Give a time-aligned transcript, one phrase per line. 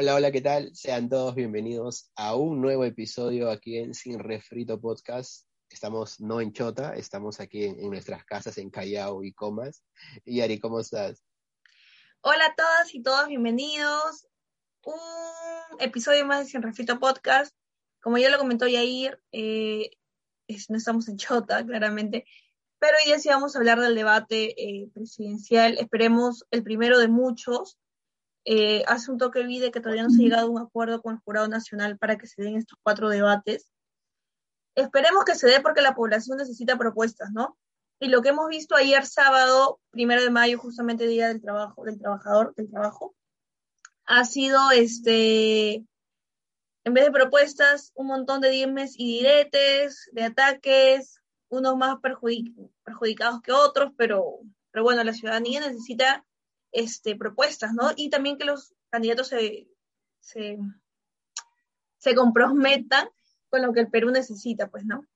[0.00, 0.70] Hola, hola, ¿qué tal?
[0.76, 5.48] Sean todos bienvenidos a un nuevo episodio aquí en Sin Refrito Podcast.
[5.68, 9.82] Estamos no en Chota, estamos aquí en, nuestras casas en Callao y Comas.
[10.24, 11.24] Y Ari, ¿cómo estás?
[12.20, 14.28] Hola a todas y todos, bienvenidos.
[14.84, 17.52] Un episodio más de Sin Refrito Podcast.
[18.00, 19.90] Como ya lo comentó Yair, eh,
[20.68, 22.24] no estamos en Chota, claramente,
[22.78, 25.76] pero hoy sí vamos a hablar del debate eh, presidencial.
[25.76, 27.80] Esperemos el primero de muchos.
[28.50, 31.02] Eh, hace un toque vi de que todavía no se ha llegado a un acuerdo
[31.02, 33.70] con el Jurado Nacional para que se den estos cuatro debates.
[34.74, 37.58] Esperemos que se dé porque la población necesita propuestas, ¿no?
[38.00, 41.98] Y lo que hemos visto ayer sábado, primero de mayo, justamente Día del Trabajo, del
[41.98, 43.14] Trabajador, del Trabajo,
[44.06, 45.84] ha sido este,
[46.84, 52.54] en vez de propuestas, un montón de dimes y diretes, de ataques, unos más perjudic-
[52.82, 54.38] perjudicados que otros, pero,
[54.70, 56.24] pero bueno, la ciudadanía necesita
[56.72, 57.92] este, propuestas, ¿no?
[57.96, 59.68] Y también que los candidatos se,
[60.20, 60.58] se,
[61.98, 63.08] se comprometan
[63.50, 65.06] con lo que el Perú necesita, pues, ¿no?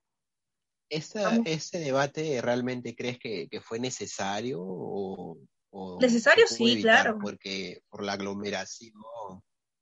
[0.89, 1.41] ¿Esa-.
[1.45, 5.39] ¿Ese debate realmente crees que, que fue necesario o,
[5.71, 7.19] o Necesario, sí, claro.
[7.21, 8.93] Porque por la aglomeración.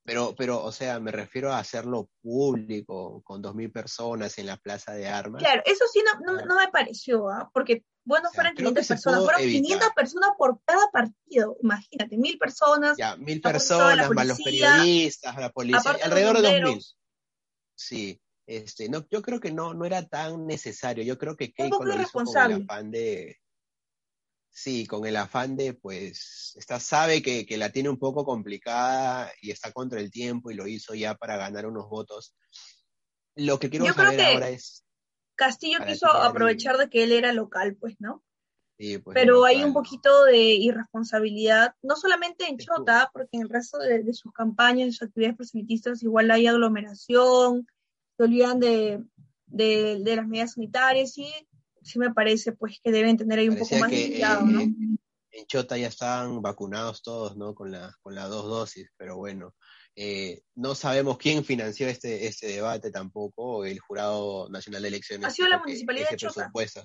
[0.05, 4.57] Pero, pero, o sea, me refiero a hacerlo público, con dos mil personas en la
[4.57, 5.43] plaza de armas.
[5.43, 7.51] Claro, eso sí no, no, no me pareció, ¿ah?
[7.53, 9.63] Porque, bueno, O sea, fueran creo 500 que se personas, fueron evitar.
[9.63, 15.51] 500 personas por cada partido, imagínate, mil personas, Ya, mil personas, más los periodistas, la
[15.51, 16.63] policía, alrededor de dos mil.
[16.63, 16.99] bomberos.
[17.75, 21.05] Sí, este, no, yo creo que no, no era tan necesario.
[21.05, 23.39] Yo creo que Keiko lo hizo con el afán de,
[24.51, 29.33] sí, con el afán de, pues, está, sabe que, que la tiene un poco complicada
[29.41, 32.35] y está contra el tiempo y lo hizo ya para ganar unos votos.
[33.37, 34.85] Lo que quiero Yo saber ahora es,
[35.41, 38.23] Castillo Para quiso aprovechar de que él era local, pues, ¿no?
[38.79, 43.49] sí, pues, Pero hay un poquito de irresponsabilidad, no solamente en Chota, porque en el
[43.49, 47.67] resto de, de sus campañas, de sus actividades proselitistas, igual hay aglomeración,
[48.17, 49.03] se olvidan de,
[49.47, 51.33] de, de las medidas sanitarias y
[51.83, 54.61] sí me parece pues que deben tener ahí un poco más de cuidado, eh, ¿no?
[55.33, 57.55] en Chota ya estaban vacunados todos, ¿no?
[57.55, 59.55] Con la, con las dos dosis, pero bueno,
[59.97, 65.27] eh, no sabemos quién financió este, este debate tampoco, el Jurado Nacional de Elecciones.
[65.27, 66.35] Ha sido la Municipalidad de Chota.
[66.35, 66.85] presupuesto-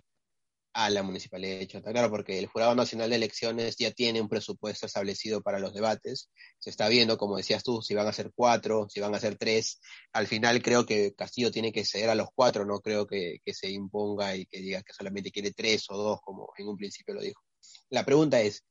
[0.77, 4.27] a la Municipalidad de Chota, claro, porque el Jurado Nacional de Elecciones ya tiene un
[4.27, 6.29] presupuesto establecido para los debates,
[6.59, 9.37] se está viendo, como decías tú, si van a ser cuatro, si van a ser
[9.37, 9.79] tres,
[10.11, 13.53] al final creo que Castillo tiene que ceder a los cuatro, no creo que, que
[13.53, 17.13] se imponga y que diga que solamente quiere tres o dos, como en un principio
[17.15, 17.41] lo dijo.
[17.89, 18.65] La pregunta es,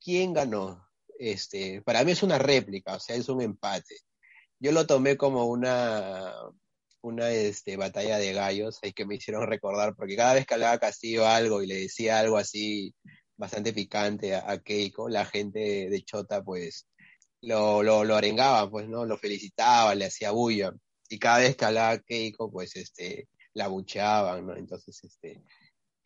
[0.00, 0.85] ¿quién ganó?
[1.18, 3.96] Este, para mí es una réplica, o sea, es un empate.
[4.58, 6.34] Yo lo tomé como una,
[7.02, 10.78] una este, batalla de gallos, ahí que me hicieron recordar, porque cada vez que hablaba
[10.78, 12.94] Castillo algo y le decía algo así
[13.36, 16.86] bastante picante a, a Keiko, la gente de Chota pues
[17.42, 19.04] lo, lo, lo arengaba, pues, ¿no?
[19.04, 20.72] Lo felicitaba, le hacía bulla.
[21.08, 24.56] Y cada vez que hablaba Keiko, pues, este, la bucheaban, ¿no?
[24.56, 25.42] Entonces, este,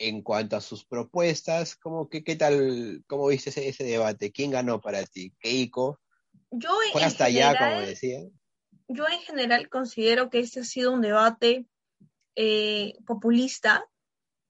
[0.01, 4.33] en cuanto a sus propuestas, ¿cómo, qué, qué tal, cómo viste ese, ese debate?
[4.33, 5.33] ¿Quién ganó para ti?
[5.39, 6.01] ¿Keiko?
[6.51, 8.21] Yo ¿Fue hasta allá, como general, decía?
[8.89, 11.67] yo en general considero que este ha sido un debate
[12.35, 13.85] eh, populista,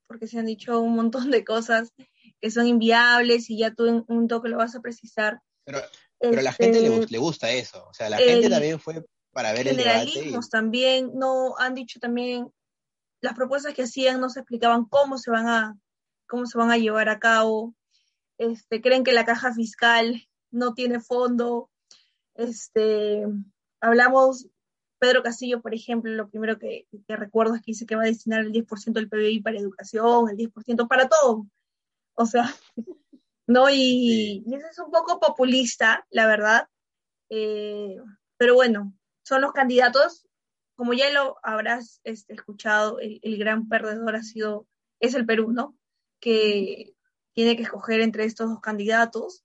[0.07, 1.93] porque se han dicho un montón de cosas
[2.41, 5.41] que son inviables y ya tú en un toque lo vas a precisar.
[5.65, 5.81] Pero,
[6.19, 7.87] pero a la gente le, Este, le gusta eso.
[7.89, 10.25] O sea, la el gente también fue para ver el debate.
[10.25, 12.53] y- también, no han dicho también
[13.21, 15.79] las propuestas que hacían no se explicaban cómo se van a
[16.27, 17.75] cómo se van a llevar a cabo.
[18.39, 21.71] Este, creen que la caja fiscal no tiene fondo.
[22.35, 23.27] Este,
[23.81, 24.49] hablamos
[24.99, 28.07] Pedro Castillo, por ejemplo, lo primero que, que recuerdo es que dice que va a
[28.07, 31.47] destinar el 10% del PBI para educación, el 10% para todo.
[32.15, 32.55] O sea,
[33.51, 33.69] ¿no?
[33.69, 36.69] Y, eso es un poco populista, la verdad.
[37.31, 37.97] Eh,
[38.37, 40.27] pero bueno, son los candidatos.
[40.81, 44.67] Como ya lo habrás este, escuchado, el, el gran perdedor ha sido,
[44.99, 45.77] es el Perú, ¿no?
[46.21, 46.95] Que
[47.35, 49.45] tiene que escoger entre estos dos candidatos.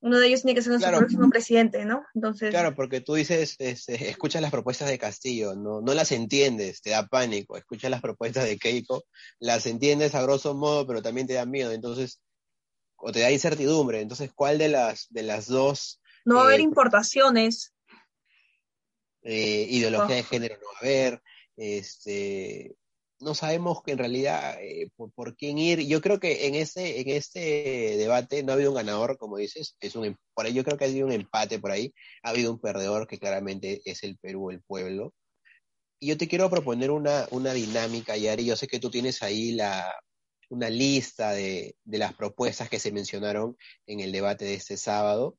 [0.00, 1.06] Uno de ellos tiene que ser nuestro Claro.
[1.06, 2.04] próximo presidente, ¿no?
[2.16, 6.82] Entonces, Claro, porque tú dices, este, escuchas las propuestas de Castillo, no, no las entiendes,
[6.82, 7.56] te da pánico.
[7.56, 9.04] Escuchas las propuestas de Keiko,
[9.38, 11.70] las entiendes a grosso modo, pero también te da miedo.
[11.70, 12.20] Entonces,
[12.96, 14.00] o te da incertidumbre.
[14.00, 17.73] Entonces, ¿cuál de las, de las dos no va a haber eh, importaciones.
[19.24, 20.18] Eh, ideología Oh.
[20.18, 21.22] de género no va a haber,
[21.56, 22.74] este,
[23.20, 25.80] no sabemos que en realidad eh, por, por quién ir.
[25.86, 27.40] Yo creo que en este, en este
[27.96, 30.76] debate no ha habido un ganador, como dices, es un, em- por ahí yo creo
[30.76, 31.92] que ha habido un empate por ahí,
[32.22, 35.14] ha habido un perdedor que claramente es el Perú, el pueblo.
[36.00, 39.52] Y yo te quiero proponer una, una dinámica, Yari, yo sé que tú tienes ahí
[39.52, 39.94] la,
[40.50, 43.56] una lista de, de las propuestas que se mencionaron
[43.86, 45.38] en el debate de este sábado.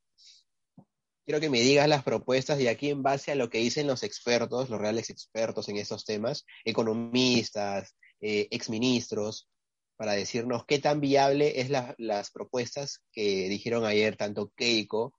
[1.25, 4.03] Quiero que me digas las propuestas y aquí en base a lo que dicen los
[4.03, 9.49] expertos, los reales expertos en esos temas, economistas, eh, exministros,
[9.97, 15.13] para decirnos qué tan viable es las propuestas que dijeron ayer tanto Keiko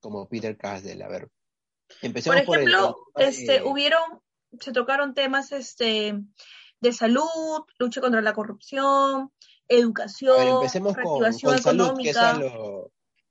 [0.00, 1.02] como Peter Castell.
[1.02, 1.28] A ver,
[2.02, 4.20] empecemos por ejemplo, este, hubieron,
[4.58, 6.14] se tocaron temas este,
[6.80, 9.32] de salud, lucha contra la corrupción,
[9.68, 12.16] educación, empecemos con, salud, que es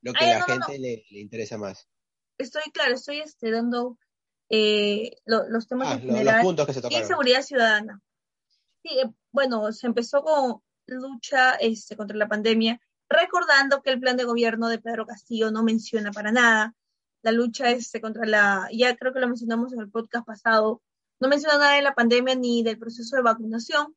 [0.01, 1.89] lo, que a la gente Le, interesa más.
[2.39, 3.97] Estoy, claro, estoy este, dando
[4.49, 6.35] eh, los temas ah, en general.
[6.37, 7.03] Los puntos que se tocaron.
[7.03, 8.01] Y seguridad ciudadana.
[8.81, 14.17] Sí, eh, bueno, se empezó con lucha este, contra la pandemia, recordando que el plan
[14.17, 16.73] de gobierno de Pedro Castillo no menciona para nada
[17.21, 20.81] la lucha este, contra la, ya creo que lo mencionamos en el podcast pasado,
[21.19, 23.95] no menciona nada de la pandemia ni del proceso de vacunación.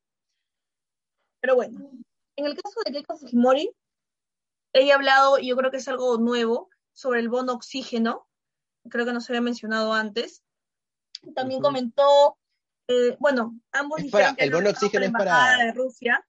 [1.40, 1.90] Pero bueno,
[2.36, 3.70] en el caso de Keiko Fujimori,
[4.72, 8.26] ella ha hablado, y yo creo que es algo nuevo, sobre el bono oxígeno,
[8.88, 10.42] creo que no se había mencionado antes.
[11.34, 12.36] También comentó,
[12.88, 16.24] eh, bueno, ambos dijeron que el bono oxígeno es para de Rusia.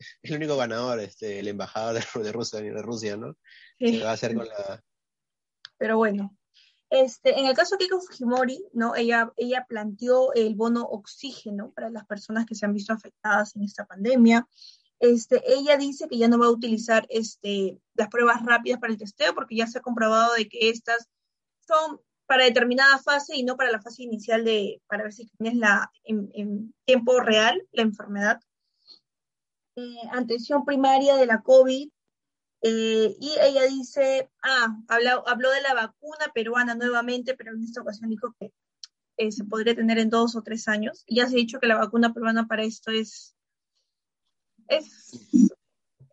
[0.22, 3.36] El único ganador, este, el embajador de, Rusia, de Rusia, ¿no?
[3.78, 3.98] Sí.
[3.98, 4.82] Se va a hacer con la...
[5.78, 6.36] Pero bueno,
[6.90, 8.94] este, en el caso de Keiko Fujimori, ¿no?
[8.94, 13.62] Ella, ella planteó el bono oxígeno para las personas que se han visto afectadas en
[13.62, 14.46] esta pandemia.
[14.98, 18.98] Este, ella dice que ya no va a utilizar este, las pruebas rápidas para el
[18.98, 21.08] testeo porque ya se ha comprobado de que estas
[21.66, 25.56] son para determinada fase y no para la fase inicial de, para ver si tienes
[25.56, 28.40] la, en, tiempo real la enfermedad.
[29.76, 31.90] Eh, atención primaria de la COVID.
[32.64, 37.82] Eh, y ella dice, ah, habló, habló de la vacuna peruana nuevamente, pero en esta
[37.82, 38.52] ocasión dijo que
[39.16, 41.04] eh, se podría tener en dos o tres años.
[41.08, 43.34] Ya se ha dicho que la vacuna peruana para esto es
[44.68, 45.48] es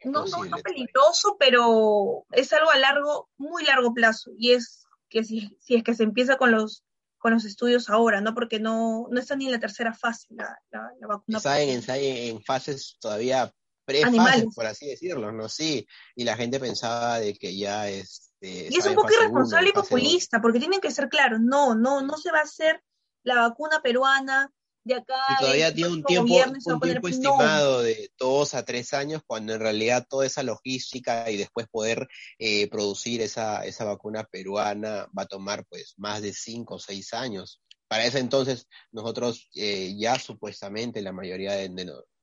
[0.05, 4.31] no, no, peligroso, pero es algo a largo, muy largo plazo.
[4.37, 6.83] Y es que si, si es que se empieza con los
[7.19, 8.33] con los estudios ahora, ¿no?
[8.33, 11.37] Porque no, no está ni en la tercera fase la, la, vacuna.
[11.37, 13.53] Está en, en, fases todavía
[13.83, 15.49] pre-fases, por así decirlo, ¿no?
[15.49, 15.85] Sí,
[16.15, 18.31] y la gente pensaba de que ya es...
[18.39, 22.01] Este, y es un poco irresponsable y populista, porque tienen que ser claros, no, no,
[22.01, 22.81] no se va a hacer
[23.23, 24.49] la vacuna peruana
[24.97, 26.33] y todavía tiene un tiempo,
[26.65, 31.37] un tiempo estimado de dos a tres años, cuando en realidad toda esa logística y
[31.37, 32.07] después poder
[32.37, 37.13] eh, producir esa, esa vacuna peruana va a tomar pues más de cinco o seis
[37.13, 37.61] años.
[37.87, 41.69] Para ese entonces nosotros eh, ya supuestamente la mayoría de,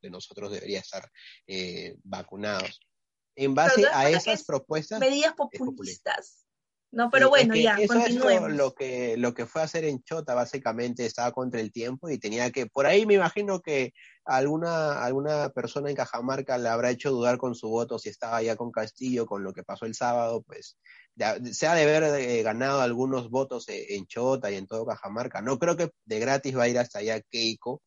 [0.02, 1.10] nosotros debería estar
[1.46, 2.80] eh, vacunados.
[3.34, 5.00] En base a esas propuestas...
[5.00, 6.45] Medidas populistas.
[6.92, 10.34] No, pero bueno, ya, eso Es lo, que, lo que fue a hacer en Chota,
[10.34, 13.92] básicamente estaba contra el tiempo y tenía que, por ahí me imagino que
[14.24, 18.56] alguna, alguna persona en Cajamarca le habrá hecho dudar con su voto si estaba ya
[18.56, 20.78] con Castillo, con lo que pasó el sábado, pues
[21.52, 25.42] se ha de haber eh, ganado algunos votos eh, en Chota y en todo Cajamarca.
[25.42, 27.82] No creo que de gratis va a ir hasta allá Keiko.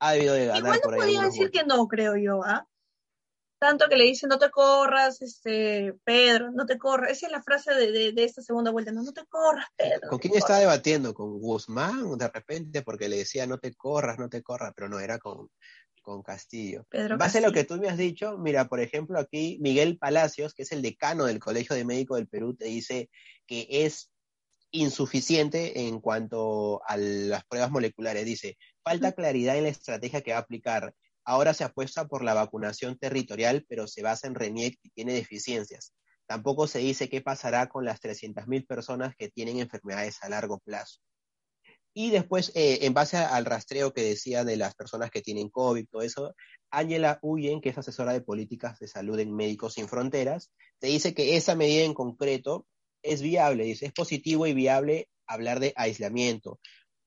[0.00, 2.66] Ha debido de ganar Igual no por podía decir que no, creo yo, ¿ah?
[3.66, 7.10] Tanto que le dicen no te corras, este, Pedro, no te corras.
[7.10, 10.08] Esa es la frase de, de, esta segunda vuelta, no, no te corras, Pedro.
[10.08, 11.12] ¿Con quién estaba debatiendo?
[11.14, 12.82] ¿Con Guzmán de repente?
[12.82, 15.50] Porque le decía no te corras, no te corras, pero no, era con,
[16.00, 16.86] con Castillo.
[16.88, 20.54] Pedro base a lo que tú me has dicho, mira, por ejemplo, aquí Miguel Palacios,
[20.54, 23.10] que es el decano del Colegio de Médicos del Perú, te dice
[23.46, 24.10] que es
[24.70, 28.24] insuficiente en cuanto a las pruebas moleculares.
[28.24, 30.94] Dice, falta claridad en la estrategia que va a aplicar.
[31.26, 35.92] Ahora se apuesta por la vacunación territorial, pero se basa en RENIEC y tiene deficiencias.
[36.26, 41.00] Tampoco se dice qué pasará con las 300.000 personas que tienen enfermedades a largo plazo.
[41.94, 45.86] Y después, eh, en base al rastreo que decía de las personas que tienen COVID,
[45.90, 46.34] todo eso,
[46.70, 51.14] Ángela Huyen, que es asesora de políticas de salud en Médicos Sin Fronteras, te dice
[51.14, 52.66] que esa medida en concreto
[53.02, 56.60] es viable, dice, es positivo y viable hablar de aislamiento,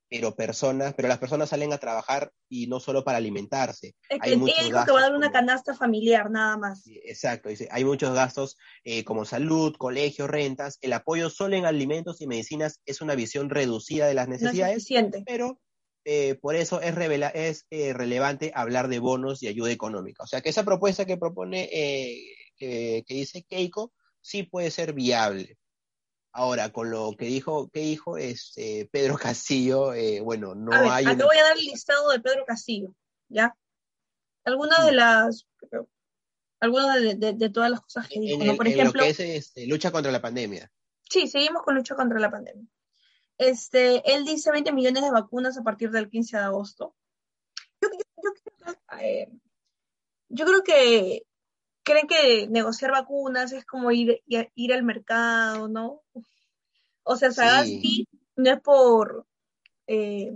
[0.09, 3.95] pero personas, pero las personas salen a trabajar y no solo para alimentarse.
[4.09, 6.83] Es que hay muchos gastos que va a dar una canasta familiar, nada más.
[6.87, 10.79] Exacto, dice, hay muchos gastos eh, como salud, colegio, rentas.
[10.81, 14.87] El apoyo solo en alimentos y medicinas es una visión reducida de las necesidades,
[15.25, 15.61] pero
[16.05, 20.23] eh, por eso es, revela es eh, relevante hablar de bonos y ayuda económica.
[20.23, 21.69] O sea que esa propuesta que propone,
[22.57, 25.59] que, que dice Keiko, sí puede ser viable.
[26.31, 31.05] Ahora, con lo que dijo, que dijo este, Pedro Castillo, eh, bueno, no hay.
[31.05, 32.93] Acá voy a dar el listado de Pedro Castillo,
[33.29, 33.55] ¿ya?
[34.45, 35.47] Algunas de las.
[36.61, 38.57] Algunas de, todas las cosas que dijo.
[38.57, 38.99] por ejemplo.
[38.99, 40.71] Lo que es este, lucha contra la pandemia.
[41.09, 42.67] Sí, seguimos con lucha contra la pandemia.
[43.37, 46.95] Este, él dice 20 millones de vacunas a partir del 15 de agosto.
[47.81, 49.29] Yo, eh,
[50.27, 51.23] yo creo que
[51.89, 56.03] creen que negociar vacunas es como ir, ir al mercado, ¿no?
[57.03, 59.25] O sea, Sagasti no es por
[59.87, 60.35] eh,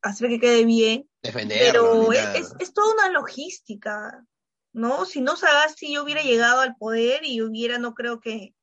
[0.00, 4.24] hacer que quede bien, pero es, es, toda una logística,
[4.72, 5.04] ¿no?
[5.04, 8.54] Si no Sagasti yo hubiera llegado al poder y hubiera, no creo que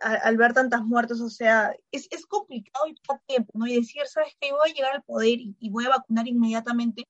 [0.00, 3.66] al ver tantas muertes, o sea, es, es complicado y todo tiempo, ¿no?
[3.66, 4.52] Y decir, ¿sabes qué?
[4.52, 7.04] Voy a llegar al poder y, y voy a vacunar inmediatamente.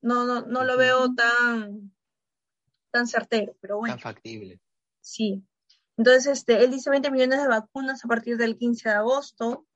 [0.00, 1.93] No, no, no lo veo tan,
[2.94, 3.94] tan certero, pero bueno.
[3.94, 4.60] Tan factible.
[5.00, 5.42] Sí.
[5.96, 9.66] Entonces, este, él dice 20 millones de vacunas a partir del 15 de agosto.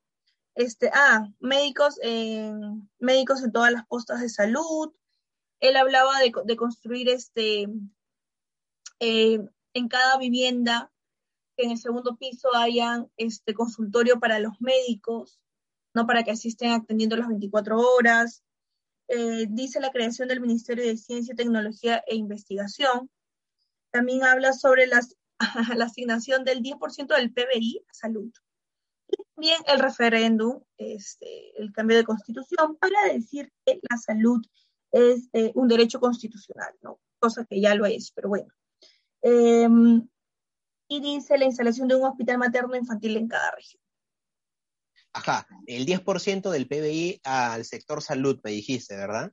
[0.55, 4.93] Este, ah, médicos en, médicos en todas las postas de salud.
[5.59, 7.67] Él hablaba de, de construir este,
[9.01, 9.39] eh,
[9.73, 10.89] en cada vivienda
[11.57, 15.41] que en el segundo piso hayan este consultorio para los médicos,
[15.93, 18.45] no para que asisten atendiendo las 24 horas.
[19.11, 23.09] Eh, dice la creación del Ministerio de Ciencia, Tecnología e Investigación.
[23.91, 28.31] También habla sobre la asignación del 10% del PBI a salud.
[29.07, 34.45] Y también el referéndum, este, el cambio de constitución, para decir que la salud
[34.91, 36.99] es eh, un derecho constitucional, ¿no?
[37.17, 38.47] Cosa que ya lo es, pero bueno.
[39.23, 39.67] Eh,
[40.87, 43.78] y dice la instalación de un hospital materno infantil en cada región.
[45.13, 49.31] Ajá, el 10% del PBI al sector salud, me dijiste, ¿verdad?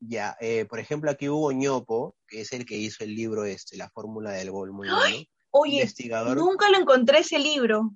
[0.00, 3.76] Ya, eh, por ejemplo, aquí hubo Ñopo, que es el que hizo el libro este,
[3.76, 5.24] La fórmula del gol, muy bueno.
[5.50, 6.36] Oye, investigador.
[6.36, 7.90] nunca lo encontré ese libro.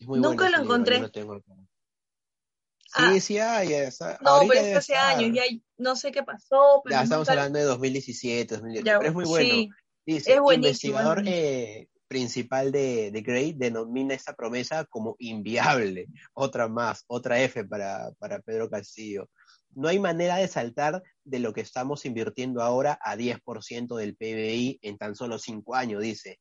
[0.00, 1.02] nunca lo encontré.
[2.94, 3.72] Sí, sí hay.
[3.72, 4.18] Esa.
[4.20, 5.42] No, pero es hace años, ya
[5.78, 6.82] no sé qué pasó.
[6.88, 9.74] ya estamos hablando de 2017, 2018, pero es muy bueno.
[10.04, 16.08] Dice, investigador eh, principal de, de Gray denomina esta promesa como inviable.
[16.34, 19.30] Otra más, otra F para, para Pedro Castillo.
[19.74, 24.78] No hay manera de saltar de lo que estamos invirtiendo ahora a 10% del PBI
[24.82, 26.38] en tan solo cinco años, dice.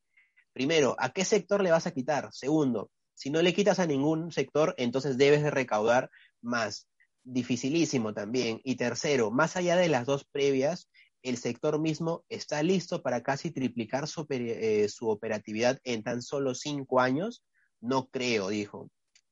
[0.52, 2.28] Primero, ¿a qué sector le vas a quitar?
[2.34, 6.10] Segundo, si no le quitas a ningún sector, entonces debes de recaudar
[6.42, 6.90] más.
[7.24, 8.60] Dificilísimo también.
[8.66, 10.90] Y tercero, más allá de las dos previas,
[11.24, 17.00] el sector mismo está listo para casi triplicar eh, su, operatividad en tan solo cinco
[17.00, 17.44] años?
[17.80, 18.90] No creo, dijo.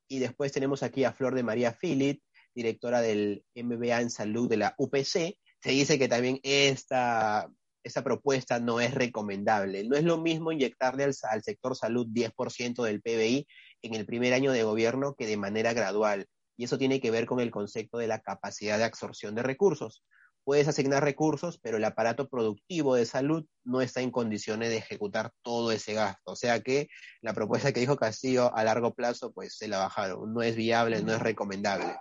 [0.08, 2.22] Y después tenemos aquí a Flor de María Philip,
[2.54, 5.38] directora del MBA en Salud de la UPC.
[5.62, 7.50] Se dice que también esta,
[7.84, 9.84] esta propuesta no es recomendable.
[9.84, 13.48] No es lo mismo inyectarle al sector salud 10% del PBI
[13.82, 16.28] en el primer año de gobierno que de manera gradual.
[16.58, 20.04] Y eso tiene que ver con el concepto de la capacidad de absorción de recursos
[20.50, 25.32] puedes asignar recursos, pero el aparato productivo de salud no está en condiciones de ejecutar
[25.44, 26.32] todo ese gasto.
[26.32, 26.88] O sea que
[27.22, 30.34] la propuesta que dijo Castillo a largo plazo, pues se la bajaron.
[30.34, 31.96] No es viable, no es recomendable.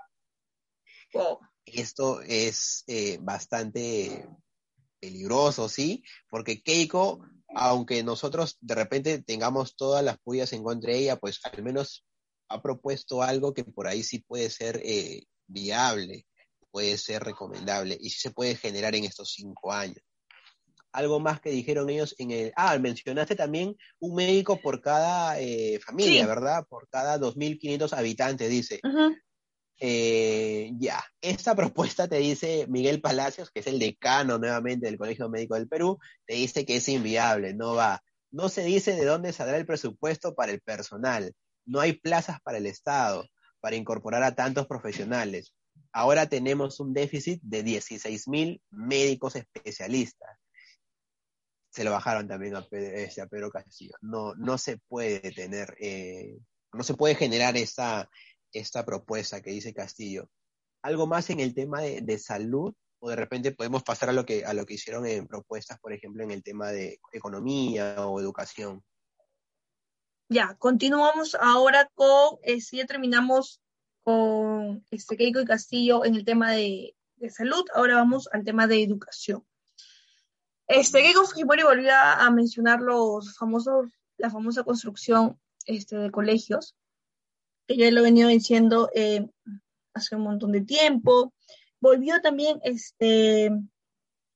[1.66, 4.26] Esto es eh, bastante
[4.98, 6.02] peligroso, ¿sí?
[6.30, 7.20] Porque Keiko,
[7.54, 12.06] aunque nosotros de repente tengamos todas las puyas en contra de ella, pues al menos
[12.48, 16.24] ha propuesto algo que por ahí sí puede ser eh, viable
[16.78, 19.98] puede ser recomendable y si se puede generar en estos cinco años.
[20.92, 22.52] Algo más que dijeron ellos en el...
[22.54, 26.64] Ah, mencionaste también un médico por cada eh, familia, ¿verdad?
[26.68, 28.80] Por cada 2.500 habitantes, dice.
[29.80, 35.28] Eh, ya, esta propuesta te dice Miguel Palacios, que es el decano nuevamente del Colegio
[35.28, 38.04] Médico del Perú, te dice que es inviable, no va.
[38.30, 41.34] No se dice de dónde saldrá el presupuesto para el personal.
[41.66, 43.26] No hay plazas para el Estado
[43.58, 45.52] para incorporar a tantos profesionales
[45.92, 50.38] ahora tenemos un déficit de 16 mil médicos especialistas.
[51.70, 53.94] Se lo bajaron también a Pedro, Castillo.
[54.00, 56.38] No, no se puede tener, eh,
[56.72, 58.08] no se puede generar esta,
[58.52, 60.28] esta propuesta que dice Castillo.
[60.82, 64.44] Algo más en el tema de, salud, o de repente podemos pasar a lo que
[64.44, 68.82] a lo que hicieron en propuestas, por ejemplo, en el tema de economía o educación.
[70.28, 73.60] Ya, continuamos ahora con, eh, si ya terminamos
[74.08, 76.96] con este Keiko y Castillo en el tema de,
[77.28, 77.62] salud.
[77.74, 79.44] Ahora vamos al tema de educación.
[80.66, 86.74] Este Keiko Fujimori volvió a, mencionar los famosos, la famosa construcción este, de colegios,
[87.66, 89.28] que ya lo he venido diciendo eh,
[89.92, 91.34] hace un montón de tiempo.
[91.78, 93.50] Volvió también, este,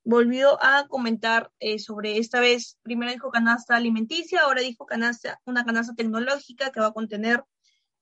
[0.05, 5.64] volvió a comentar eh, sobre esta vez, primero dijo canasta alimenticia, ahora dijo canasta, una
[5.64, 7.43] canasta tecnológica que va a contener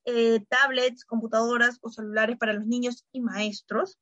[0.05, 3.99] eh, tablets, computadoras o celulares para los niños y maestros.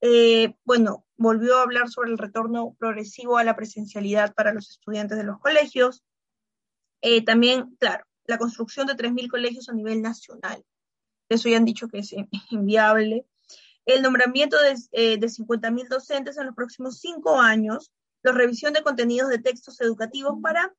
[0.00, 5.18] Eh, bueno, volvió a hablar sobre el retorno progresivo a la presencialidad para los estudiantes
[5.18, 6.02] de los colegios.
[7.02, 10.64] Eh, también, claro, la construcción de 3.000 colegios a nivel nacional.
[11.28, 12.14] Eso ya han dicho que es
[12.50, 13.26] inviable.
[13.84, 17.92] El nombramiento de, de 50.000 docentes en los próximos cinco años.
[18.22, 20.74] La revisión de contenidos de textos educativos para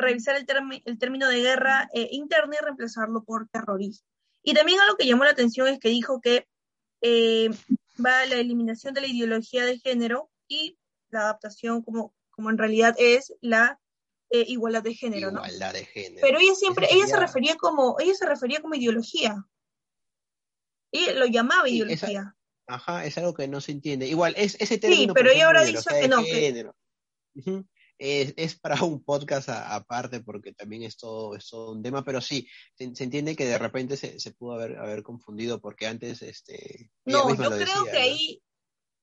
[0.00, 0.46] revisar el,
[0.84, 4.06] el término de guerra eh, interna y reemplazarlo por terrorismo.
[4.42, 6.46] Y también algo que llamó la atención es que dijo que
[7.02, 7.50] eh,
[8.04, 10.78] va a la eliminación de la ideología de género y
[11.10, 13.78] la adaptación como, como en realidad es la
[14.30, 16.20] eh, igualdad de género, igualdad de género.
[16.22, 19.44] Pero ella siempre, ella se refería como, ella se refería como ideología.
[20.92, 22.34] Y lo llamaba ideología.
[22.66, 24.06] ajá, es algo que no se entiende.
[24.06, 25.02] Igual, es ese término.
[25.02, 26.22] Sí, pero ella ahora dice que no.
[28.00, 32.84] Es, para un podcast aparte porque también es todo, es un tema, pero sí, se,
[32.84, 36.90] entiende que de repente se, se, pudo haber, haber confundido porque antes, este...
[37.04, 38.42] No, yo creo que ahí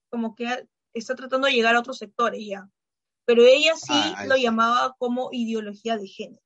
[0.09, 2.67] como que está tratando de llegar a otros sectores ya,
[3.25, 6.41] pero ella sí ah, lo llamaba como ideología de género.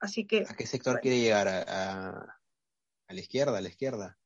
[0.00, 0.44] Así que...
[0.46, 1.48] ¿A qué sector quiere llegar?
[1.48, 2.08] ¿A,
[3.08, 3.56] a, la izquierda?
[3.56, 4.18] ¿A la izquierda?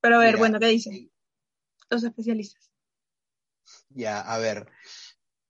[0.00, 1.12] Pero a ver, bueno, ¿qué dicen
[1.90, 2.72] los especialistas?
[3.90, 4.70] Ya, a ver,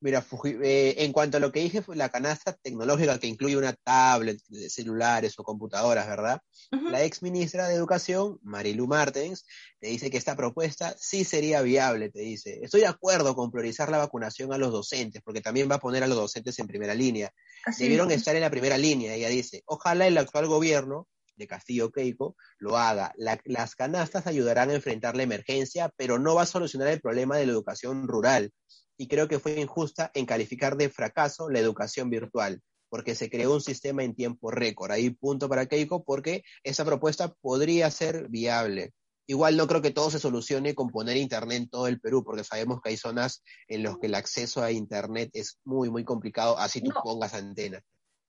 [0.01, 3.73] Mira, eh, en cuanto a lo que dije, fue la canasta tecnológica que incluye una
[3.73, 6.41] tablet, celulares o computadoras, ¿verdad?
[6.71, 9.45] La ex ministra de Educación, Marilu Martens,
[9.81, 12.61] te dice que esta propuesta sí sería viable, te dice.
[12.63, 16.05] Estoy de acuerdo con priorizar la vacunación a los docentes, porque también va a poner
[16.05, 17.33] a los docentes en primera línea.
[17.77, 19.63] Debieron estar en la primera línea, ella dice.
[19.67, 23.13] Ojalá el actual gobierno de Castillo Keiko lo haga.
[23.17, 27.47] las canastas ayudarán a enfrentar la emergencia, pero no va a solucionar el problema de
[27.47, 28.53] la educación rural
[28.99, 33.55] y creo que fue injusta en calificar de fracaso la educación virtual, porque se creó
[33.55, 34.91] un sistema en tiempo récord.
[34.91, 38.93] Ahí punto para Keiko, porque esa propuesta podría ser viable.
[39.29, 42.45] Igual no creo que todo se solucione con poner internet en todo el Perú, porque
[42.45, 46.59] sabemos que hay zonas en las que el acceso a internet es muy, muy complicado,
[46.59, 47.81] así tú pongas antena.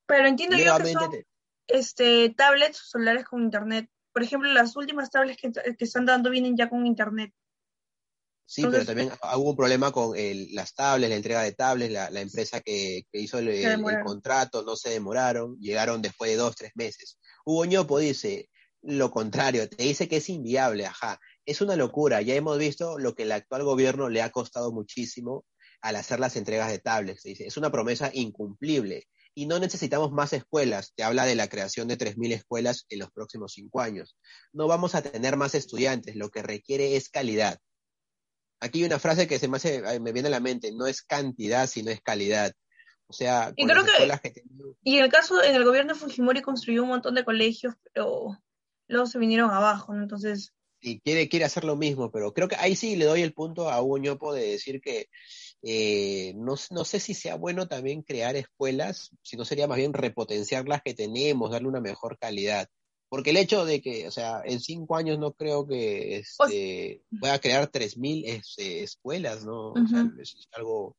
[0.06, 1.12] Pero entiendo yo que son
[1.68, 3.90] este, tablets celulares con internet.
[4.12, 7.34] Por ejemplo, las últimas tablets que, que están dando vienen ya con internet.
[8.51, 10.18] Sí, pero también hubo un problema con
[10.53, 15.55] las tablets, la entrega de tablets, la, empresa que, hizo el, contrato, no se demoraron,
[15.59, 17.20] llegaron después de dos, tres meses.
[17.46, 18.50] Hugo Ñopo dice
[18.81, 23.14] lo contrario, te dice que es inviable, ajá, es una locura, ya hemos visto lo
[23.14, 25.46] que el actual gobierno le ha costado muchísimo
[25.81, 30.33] al hacer las entregas de tablets, dice, es una promesa incumplible y no necesitamos más
[30.33, 30.94] escuelas.
[30.96, 34.18] Te habla de la creación de 3.000 escuelas en los próximos cinco años.
[34.53, 37.59] No vamos a tener más estudiantes, lo que requiere es calidad.
[38.59, 41.01] Aquí hay una frase que se me, hace, me viene a la mente, no es
[41.01, 42.53] cantidad, sino es calidad.
[43.07, 44.43] O sea, y creo que,
[44.83, 48.37] y en el caso, en el gobierno de Fujimori construyó un montón de colegios, pero
[48.87, 50.03] luego se vinieron abajo, ¿no?
[50.03, 50.53] Entonces...
[50.79, 53.69] Y quiere, quiere hacer lo mismo, pero creo que ahí sí le doy el punto
[53.69, 55.07] a Hugo Ñopo de decir que
[55.63, 60.69] eh, no, no, sé si sea bueno también crear escuelas, sino sería más bien repotenciar
[60.69, 62.69] las que tenemos, darle una mejor calidad.
[63.09, 67.39] Porque el hecho de que, o sea, en cinco años no creo que este, pueda
[67.39, 69.72] crear 3.000 este, escuelas, ¿no?
[69.72, 70.95] O sea, es, algo...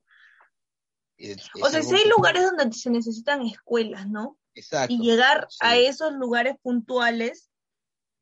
[1.62, 4.36] o sea, si hay lugares donde se necesitan escuelas, ¿no?
[4.56, 4.92] Exacto.
[4.92, 7.48] Y llegar a esos lugares puntuales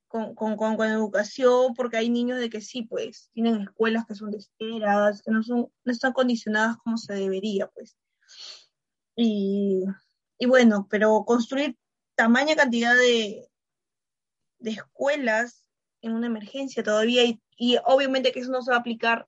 [0.06, 4.30] con, con, con, educación, porque hay niños de que sí, pues, tienen escuelas que son
[4.30, 7.96] desesperadas, que no, son, no están condicionadas como se debería, pues.
[9.16, 9.84] Y,
[10.38, 11.76] y bueno, pero construir
[12.14, 13.47] tamaña cantidad de,
[14.58, 15.64] de escuelas
[16.00, 17.24] en una emergencia todavía
[17.56, 19.26] y, obviamente que eso no se va a aplicar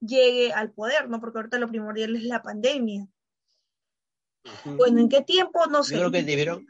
[0.00, 1.20] llegue al poder, ¿no?
[1.20, 3.06] Porque ahorita lo primordial es la pandemia.
[4.64, 5.66] Bueno, ¿en qué tiempo?
[5.66, 5.94] No sé.
[5.94, 6.66] Yo creo que debieron,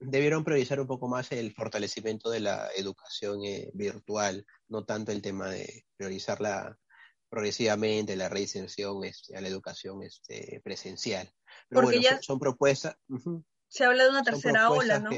[0.00, 5.22] debieron priorizar un poco más el fortalecimiento de la educación eh, virtual, no tanto el
[5.22, 6.76] tema de priorizarla
[7.28, 11.32] progresivamente, la reinserción este, a la educación este, presencial.
[11.68, 12.96] Pero Porque bueno, ya son, propuestas.
[13.68, 15.10] Se habla de una tercera ola, ¿no?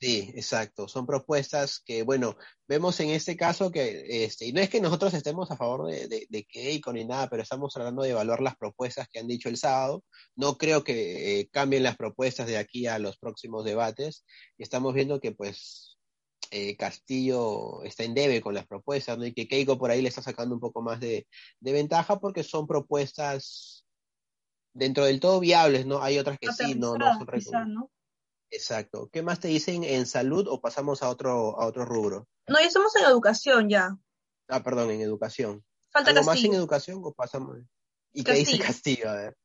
[0.00, 0.86] Sí, exacto.
[0.88, 2.36] Son propuestas que, bueno,
[2.68, 6.08] vemos en este caso que, este, y no es que nosotros estemos a favor de,
[6.08, 9.48] de, de Keiko ni nada, pero estamos tratando de evaluar las propuestas que han dicho
[9.48, 10.04] el sábado.
[10.36, 14.24] No creo que eh, cambien las propuestas de aquí a los próximos debates.
[14.58, 15.96] Y estamos viendo que, pues,
[16.50, 19.24] eh, Castillo está en debe con las propuestas, ¿no?
[19.26, 21.26] Y que Keiko por ahí le está sacando un poco más de,
[21.60, 23.86] de ventaja porque son propuestas
[24.74, 26.02] dentro del todo viables, ¿no?
[26.02, 27.90] Hay otras que sí, no, no son ¿no?
[28.54, 29.10] Exacto.
[29.12, 32.28] ¿Qué más te dicen en salud o pasamos a otro, a otro rubro?
[32.46, 33.98] No, ya estamos en educación ya.
[34.48, 35.64] Ah, perdón, en educación.
[35.90, 37.58] Falta ¿Algo más en educación o pasamos?
[38.12, 39.10] ¿Y qué dice Castillo?
[39.10, 39.36] A ver.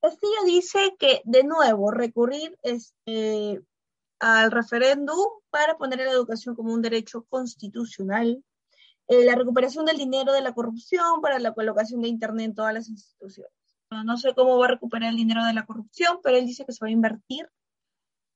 [0.00, 3.60] Castillo dice que, de nuevo, recurrir este,
[4.18, 5.18] al referéndum
[5.50, 8.42] para poner a la educación como un derecho constitucional,
[9.08, 12.72] eh, la recuperación del dinero de la corrupción para la colocación de Internet en todas
[12.72, 13.52] las instituciones
[14.04, 16.72] no sé cómo va a recuperar el dinero de la corrupción, pero él dice que
[16.72, 17.48] se va a invertir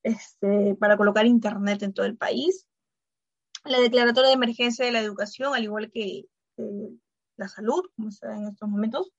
[0.02, 2.66] este, para colocar Internet en todo el país.
[3.64, 6.26] La declaratoria de emergencia de la educación, al igual que
[7.36, 9.10] la salud, como está en estos momentos,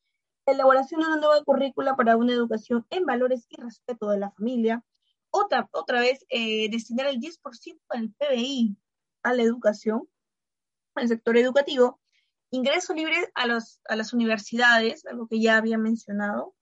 [0.46, 4.84] elaboración de una nueva currícula para una educación en valores y respeto de la familia.
[5.30, 8.78] Otra, otra vez, eh, destinar el 10% del PBI
[9.24, 10.08] a la educación,
[10.96, 12.00] al sector educativo.
[12.52, 16.54] Ingreso libre a, los, a las universidades, algo que ya había mencionado.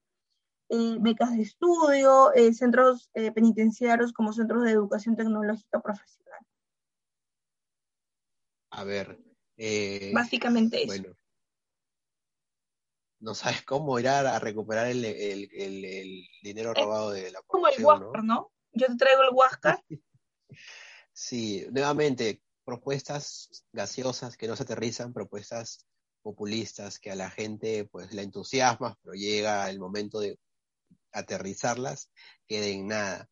[0.69, 6.39] Eh, becas de estudio, eh, centros penitenciarios como centros de educación tecnológica profesional.
[8.71, 9.19] A ver.
[10.11, 10.87] Básicamente eso.
[10.87, 11.15] Bueno,
[13.25, 15.01] no sabes cómo ir a, recuperar el,
[16.43, 18.51] dinero robado de la Como el Huáscar, ¿no?
[18.71, 19.83] Yo te traigo el Huáscar.
[21.13, 25.85] sí, nuevamente, propuestas gaseosas que no se aterrizan, propuestas
[26.21, 30.39] populistas que a la gente pues la entusiasma, pero llega el momento de
[31.11, 32.09] aterrizarlas,
[32.47, 33.29] queden en nada.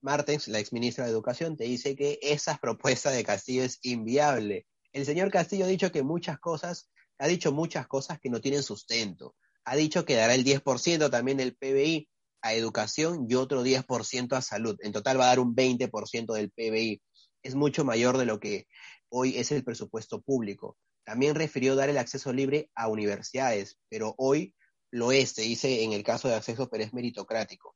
[0.00, 4.66] Martens, la ex ministra de Educación, te dice que esa propuesta de Castillo es inviable.
[4.92, 8.62] El señor Castillo ha dicho que muchas cosas ha dicho muchas cosas que no tienen
[8.62, 9.34] sustento.
[9.64, 12.08] Ha dicho que dará el 10% también del PBI
[12.42, 14.76] a educación y otro 10% a salud.
[14.80, 17.02] En total va a dar un 20% del PBI.
[17.46, 18.66] Es mucho mayor de lo que
[19.08, 20.76] hoy es el presupuesto público.
[21.04, 24.54] También refirió dar el acceso libre a universidades, pero hoy
[24.90, 27.74] lo es, se dice en el caso de acceso, pero es meritocrático.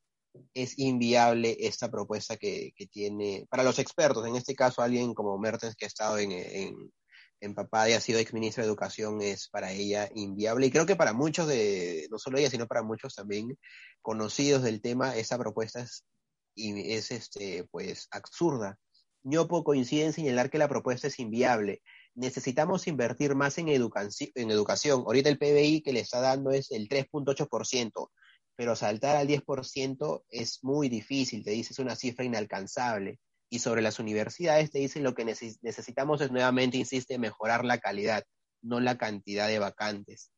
[0.54, 5.76] Es inviable esta propuesta que, tiene, para los expertos, en este caso alguien como Mertens
[5.76, 6.32] que ha estado en,
[7.40, 10.66] en papá y ha sido ex ministra de Educación es para ella inviable.
[10.66, 13.56] Y creo que para muchos de, no solo ella, sino para muchos también
[14.02, 16.04] conocidos del tema, esa propuesta es,
[16.56, 18.76] es este, pues, absurda.
[19.22, 21.82] Ñopo coincide en señalar que la propuesta es inviable.
[22.14, 25.00] Necesitamos invertir más en, en educación.
[25.00, 28.10] Ahorita el PBI que le está dando es el 3.8%,
[28.56, 33.18] pero saltar al 10% es muy difícil, te dice, es una cifra inalcanzable
[33.50, 38.24] y sobre las universidades te dicen lo que necesitamos es nuevamente, insiste, mejorar la calidad,
[38.62, 40.30] no la cantidad de vacantes.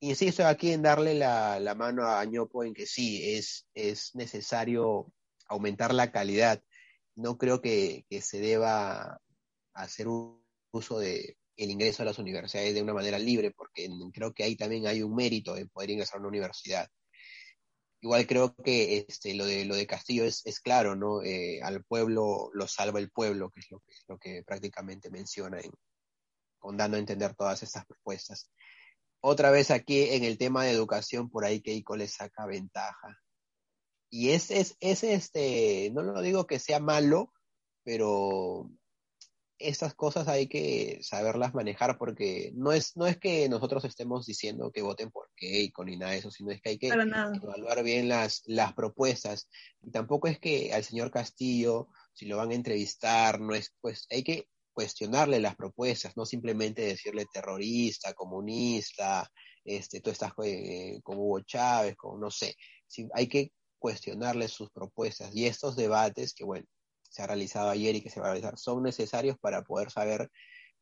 [0.00, 3.36] Insisto aquí en darle la, mano a Ñopo en que sí,
[3.74, 5.12] es necesario
[5.48, 6.62] aumentar la calidad.
[7.18, 9.20] No creo que, se deba
[9.74, 14.44] hacer uso de el ingreso a las universidades de una manera libre, porque creo que
[14.44, 16.88] ahí también hay un mérito en poder ingresar a una universidad
[18.00, 21.22] igual creo que este, lo, de, lo de Castillo es, claro, ¿no?
[21.22, 25.60] Eh, al pueblo lo salva el pueblo, que es lo que, lo que prácticamente menciona
[25.60, 25.72] en,
[26.58, 28.50] con dando a entender todas estas propuestas.
[29.20, 33.18] Otra vez aquí en el tema de educación, por ahí Keiko le saca ventaja.
[34.10, 37.32] Y es, es, es este, no lo digo que sea malo,
[37.84, 38.70] pero
[39.58, 44.70] estas cosas hay que saberlas manejar porque no es, no es que nosotros estemos diciendo
[44.70, 48.08] que voten por Keiko ni nada de eso, sino es que hay que evaluar bien
[48.08, 49.48] las, las propuestas.
[49.82, 54.06] Y tampoco es que al señor Castillo, si lo van a entrevistar, no es, pues
[54.10, 59.28] hay que cuestionarle las propuestas, no simplemente decirle terrorista, comunista,
[59.64, 62.54] este, tú estás eh, como Hugo Chávez, como no sé.
[63.12, 66.66] hay que cuestionarle sus propuestas y estos debates que, bueno,
[67.08, 70.30] se ha realizado ayer y que se va a realizar son necesarios para poder saber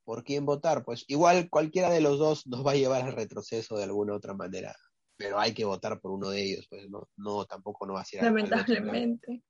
[0.05, 0.85] por quién votar.
[0.85, 4.35] Pues igual cualquiera de los dos nos va a llevar al retroceso de alguna otra
[4.35, 4.75] manera,
[5.17, 8.05] pero hay que votar por uno de ellos, pues no, no tampoco no va a
[8.05, 8.23] ser.
[8.23, 9.43] Lamentablemente.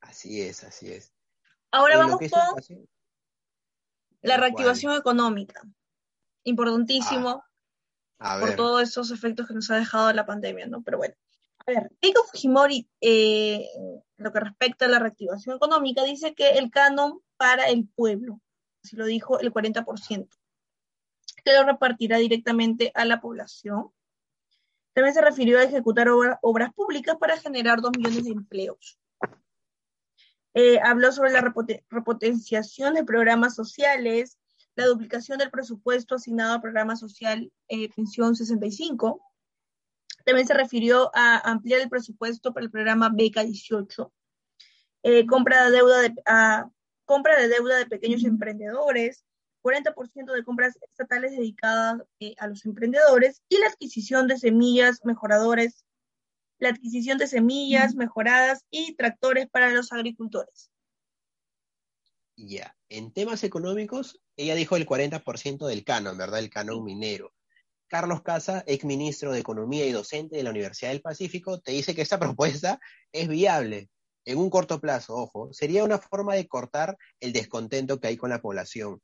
[0.00, 1.12] Así es, así es.
[1.70, 2.86] Ahora vamos con
[4.22, 5.62] la reactivación económica.
[6.44, 7.42] Importantísimo
[8.18, 10.82] ah, por todos esos efectos que nos ha dejado la pandemia, ¿no?
[10.82, 11.14] Pero bueno.
[11.66, 13.66] A ver, Keiko Fujimori, eh,
[14.18, 18.40] lo que respecta a la reactivación económica, dice que el canon para el pueblo,
[18.82, 20.28] así lo dijo el 40%,
[21.42, 23.90] que lo repartirá directamente a la población.
[24.92, 26.08] También se refirió a ejecutar
[26.42, 28.98] obras públicas para generar dos millones de empleos.
[30.52, 31.52] Eh, habló sobre la
[31.90, 34.38] repotenciación de programas sociales,
[34.76, 39.20] la duplicación del presupuesto asignado al programa social eh, Pensión 65,
[40.24, 44.12] también se refirió a ampliar el presupuesto para el programa Beca 18,
[45.04, 46.14] eh, compra, de deuda de,
[47.04, 49.24] compra de deuda de pequeños emprendedores,
[49.62, 55.84] 40% de compras estatales dedicadas eh, a los emprendedores y la adquisición de semillas mejoradores,
[56.58, 60.70] la adquisición de semillas mejoradas y tractores para los agricultores.
[62.36, 66.40] Ya, en temas económicos, ella dijo el 40% del canon, ¿verdad?
[66.40, 67.32] El canon minero.
[67.94, 71.94] Carlos Casa, ex ministro de Economía y docente de la Universidad del Pacífico, te dice
[71.94, 72.80] que esta propuesta
[73.12, 73.88] es viable
[74.24, 78.30] en un corto plazo, ojo, sería una forma de cortar el descontento que hay con
[78.30, 79.00] la población.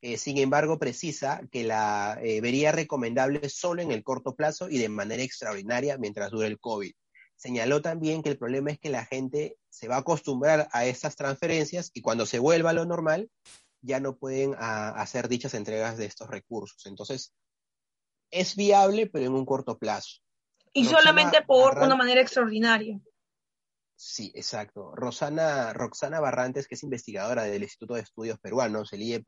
[0.00, 4.78] Eh, sin embargo, precisa que la eh, vería recomendable solo en el corto plazo y
[4.78, 6.90] de manera extraordinaria mientras dure el COVID.
[7.36, 11.14] Señaló también que el problema es que la gente se va a acostumbrar a estas
[11.14, 13.30] transferencias y cuando se vuelva a lo normal,
[13.82, 16.86] ya no pueden ah, hacer dichas entregas de estos recursos.
[16.86, 17.32] Entonces,
[18.30, 20.20] es viable, pero en un corto plazo.
[20.72, 23.00] Y solamente por una manera extraordinaria.
[23.96, 24.94] Sí, exacto.
[24.94, 29.26] Rosana, Roxana Barrantes, que es investigadora del Instituto de Estudios Peruanos, el IEP,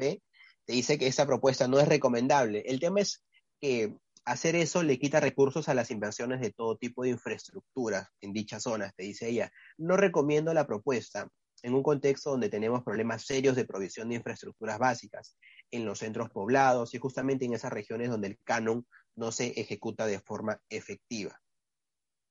[0.66, 2.62] te dice que esta propuesta no es recomendable.
[2.66, 3.24] El tema es
[3.60, 8.34] que hacer eso le quita recursos a las inversiones de todo tipo de infraestructuras en
[8.34, 9.50] dichas zonas, te dice ella.
[9.78, 11.26] No recomiendo la propuesta
[11.62, 15.36] en un contexto donde tenemos problemas serios de provisión de infraestructuras básicas
[15.70, 20.06] en los centros poblados y justamente en esas regiones donde el canon no se ejecuta
[20.06, 21.40] de forma efectiva.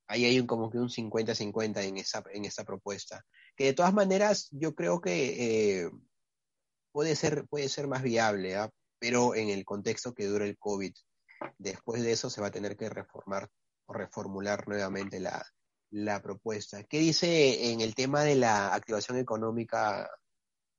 [0.08, 3.26] Ahí hay un, como que un 50-50 en esa, en esa propuesta.
[3.56, 5.92] Que de todas maneras yo creo que eh,
[6.92, 8.70] puede, ser, puede ser más viable, ¿ah?
[9.00, 10.94] pero en el contexto que dura el COVID.
[11.58, 13.50] Después de eso se va a tener que reformar
[13.86, 15.46] o reformular nuevamente la,
[15.92, 16.84] la propuesta.
[16.84, 20.10] ¿Qué dice en el tema de la activación económica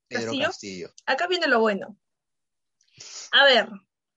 [0.08, 0.90] Pedro Castillo?
[1.06, 1.96] Acá viene lo bueno.
[3.32, 3.68] A ver,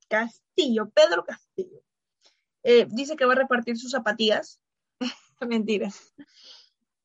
[0.08, 1.84] Castillo, Pedro Castillo.
[2.63, 4.60] Eh, dice que va a repartir sus zapatillas.
[5.41, 5.89] Mentira.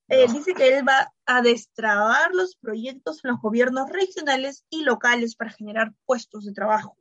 [0.09, 5.35] Eh, dice que él va a destrabar los proyectos en los gobiernos regionales y locales
[5.35, 6.97] para generar puestos de trabajo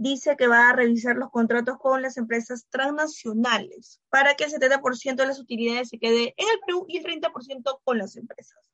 [0.00, 5.16] dice que va a revisar los contratos con las empresas transnacionales para que el 70%
[5.16, 8.70] de las utilidades se quede en el Perú y el 30% con las empresas.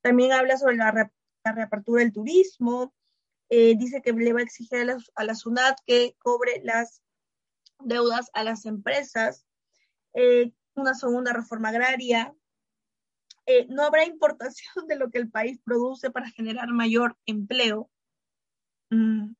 [0.00, 1.12] También habla sobre la,
[1.44, 2.92] reapertura del turismo,
[3.50, 4.78] eh, dice que le va a exigir
[5.14, 7.02] a la, SUNAT que cobre las
[7.80, 9.46] deudas a las empresas,
[10.12, 12.34] eh, una segunda reforma agraria,
[13.46, 17.90] eh, no habrá importación de lo que el país produce para generar mayor empleo.
[18.90, 19.32] Mm,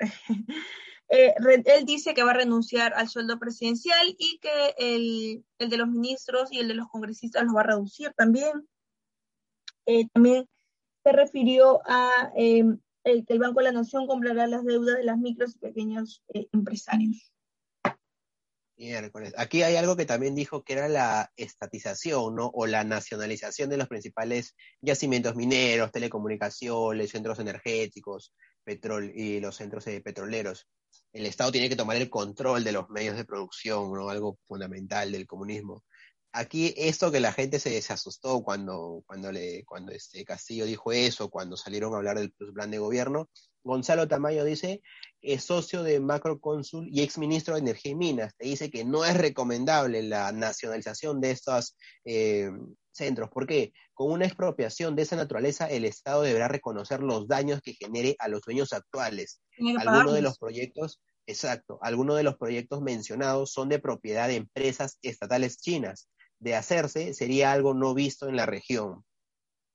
[1.08, 6.52] él dice que va a renunciar al sueldo presidencial y que el, de los ministros
[6.52, 8.68] y el de los congresistas los va a reducir también.
[10.12, 10.48] También
[11.02, 12.30] se refirió a
[13.04, 16.22] em, que el Banco de la Nación comprará las deudas de las micros y pequeños
[16.34, 17.32] eh, empresarios.
[19.36, 22.50] Aquí hay algo que también dijo que era la estatización, ¿no?
[22.54, 28.32] O la nacionalización de los principales yacimientos mineros, telecomunicaciones, centros energéticos,
[28.64, 30.66] petrol y los centros petroleros.
[31.12, 34.08] El Estado tiene que tomar el control de los medios de producción, ¿no?
[34.08, 35.84] algo fundamental del comunismo.
[36.32, 41.28] Aquí esto que la gente se, asustó cuando, cuando, le, cuando este Castillo dijo eso,
[41.28, 43.28] cuando salieron a hablar del plan de gobierno,
[43.62, 44.80] Gonzalo Tamayo dice,
[45.20, 48.34] es socio de Macrocónsul y exministro de Energía y Minas.
[48.36, 52.50] Te dice que no es recomendable la nacionalización de estos eh,
[52.92, 53.28] centros.
[53.30, 53.72] ¿Por qué?
[53.92, 58.28] Con una expropiación de esa naturaleza, el Estado deberá reconocer los daños que genere a
[58.28, 59.40] los dueños actuales.
[59.78, 64.98] Algunos de los proyectos, exacto, algunos de los proyectos mencionados son de propiedad de empresas
[65.02, 66.08] estatales chinas.
[66.40, 69.04] De hacerse, sería algo no visto en la región.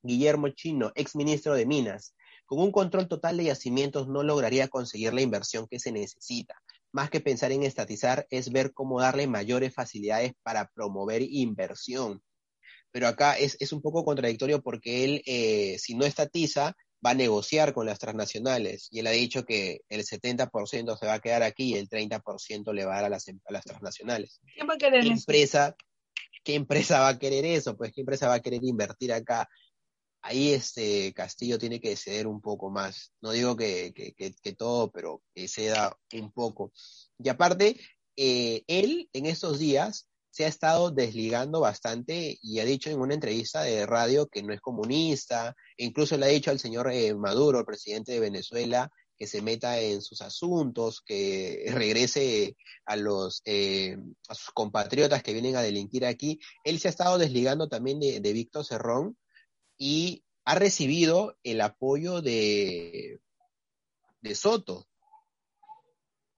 [0.04, 5.22] Guillermo Chino, exministro de Minas, con un control total de yacimientos no lograría conseguir la
[5.22, 6.56] inversión que se necesita.
[6.92, 12.22] Más que pensar en estatizar es ver cómo darle mayores facilidades para promover inversión.
[12.92, 16.76] Pero acá es, un poco contradictorio porque él, eh, si no estatiza,
[17.06, 18.88] va a negociar con las transnacionales.
[18.92, 22.74] Y él ha dicho que el 70% se va a quedar aquí y el 30%
[22.74, 24.40] le va a dar a las, a las transnacionales.
[24.54, 25.76] ¿Quién va a querer ¿Qué empresa,
[26.46, 27.76] ¿Qué empresa va a querer eso?
[27.76, 29.50] Pues, ¿qué empresa va a querer invertir acá?
[30.26, 33.14] ahí este Castillo tiene que ceder un poco más.
[33.22, 33.94] No digo que,
[34.58, 36.72] todo, pero que ceda un poco.
[37.20, 37.80] Y aparte,
[38.18, 43.14] eh, él en estos días se ha estado desligando bastante y ha dicho en una
[43.14, 47.60] entrevista de radio que no es comunista, incluso le ha dicho al señor eh, Maduro,
[47.60, 53.98] el presidente de Venezuela, que se meta en sus asuntos, que regrese a los eh,
[54.28, 56.40] a sus compatriotas que vienen a delinquir aquí.
[56.64, 59.18] Él se ha estado desligando también de, de Víctor Cerrón,
[59.78, 63.20] y ha recibido el apoyo de,
[64.22, 64.88] de Soto.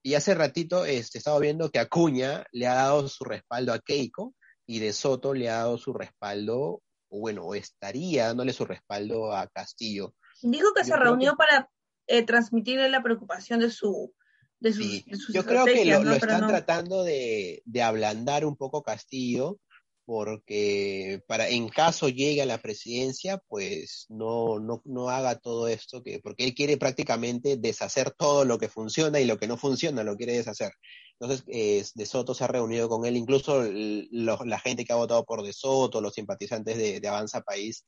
[0.04, 4.34] Y hace ratito este, estaba viendo que Acuña le ha dado su respaldo a Keiko
[4.66, 9.48] y de Soto le ha dado su respaldo, o bueno, estaría dándole su respaldo a
[9.48, 10.14] Castillo.
[10.42, 11.70] Dijo que se reunió para
[12.08, 14.14] eh, transmitirle la preocupación de su,
[14.60, 19.60] de sus, Yo creo que lo, están tratando de, de, ablandar un poco Castillo
[20.08, 26.02] porque para en caso llegue a la presidencia, pues no, no, no haga todo esto,
[26.02, 30.06] que, porque él quiere prácticamente deshacer todo lo que funciona y lo que no funciona
[30.06, 30.72] lo quiere deshacer.
[31.20, 35.44] Entonces, De Soto se ha reunido con él, incluso la gente que ha votado por
[35.44, 37.84] De Soto, los simpatizantes de, de, Avanza País,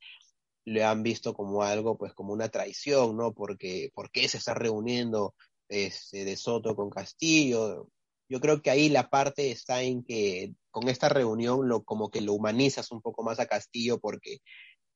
[0.69, 3.33] le han visto como algo, pues como una traición, ¿no?
[3.33, 5.33] Porque, ¿por qué se está reuniendo
[5.67, 7.89] este, De Soto con Castillo?
[8.29, 12.21] Yo creo que ahí la parte está en que con esta reunión lo, como que
[12.21, 14.37] lo humanizas un poco más a Castillo porque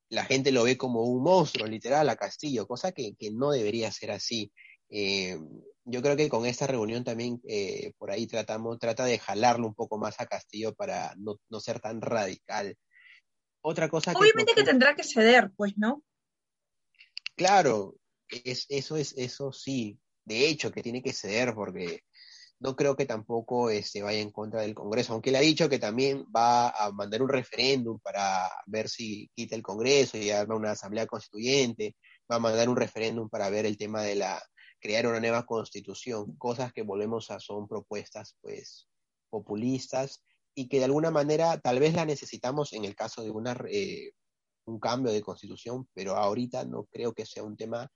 [0.09, 4.11] la gente lo ve como un monstruo, literal, a Castillo, cosa que, no debería ser
[4.11, 4.51] así.
[4.89, 5.39] Eh,
[5.85, 9.73] yo creo que con esta reunión también eh, por ahí tratamos, trata de jalarlo un
[9.73, 12.77] poco más a Castillo para no, no ser tan radical.
[13.65, 16.03] Otra cosa Obviamente que, tendrá que ceder, pues, ¿no?
[17.35, 17.95] Claro,
[18.27, 22.01] es, eso es, eso sí, de hecho que tiene que ceder porque
[22.59, 25.79] no creo que tampoco este, vaya en contra del Congreso, aunque él ha dicho que
[25.79, 30.71] también va a mandar un referéndum para ver si quita el Congreso y arma una
[30.71, 31.95] asamblea constituyente,
[32.29, 34.43] va a mandar un referéndum para ver el tema de la
[34.81, 38.89] crear una nueva constitución, cosas que volvemos a son propuestas pues
[39.29, 40.21] populistas
[40.55, 44.11] y que de alguna manera tal vez la necesitamos en el caso de una, eh,
[44.65, 47.89] un cambio de constitución, pero ahorita no creo que sea un tema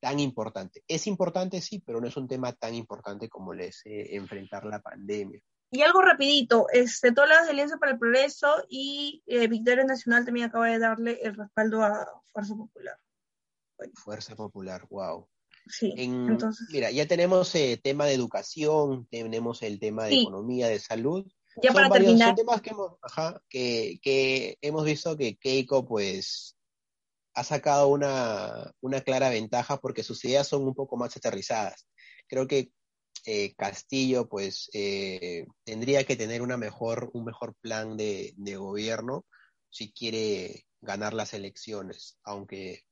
[0.00, 0.82] tan importante.
[0.86, 4.80] Es importante, sí, pero no es un tema tan importante como les eh, enfrentar la
[4.80, 5.40] pandemia.
[5.70, 10.46] Y algo rapidito, este, todas las Alianza para el Progreso y eh, Victoria Nacional también
[10.46, 12.96] acaba de darle el respaldo a Fuerza Popular.
[13.94, 15.26] Fuerza Popular, wow.
[15.66, 16.68] Sí, entonces.
[16.70, 21.26] Mira, ya tenemos el eh, tema de educación, tenemos el tema de economía, de salud.
[21.62, 22.28] Ya para terminar.
[22.28, 22.92] Son temas que hemos,
[23.48, 26.56] que, que hemos visto que Keiko, pues,
[27.34, 31.86] ha sacado una, una, clara ventaja porque sus ideas son un poco más aterrizadas.
[32.28, 32.70] Creo que
[33.26, 39.24] eh, Castillo, pues, eh, tendría que tener una mejor, un mejor plan de, de gobierno
[39.70, 42.82] si quiere ganar las elecciones, aunque